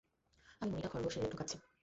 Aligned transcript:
আমি 0.61 0.69
মণিটা 0.71 0.89
খরগোশে 0.89 1.19
ঢোকাচ্ছি। 1.31 1.55